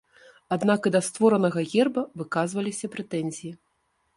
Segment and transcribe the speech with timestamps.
[0.55, 3.53] Аднак і да створанага герба выказваліся прэтэнзіі.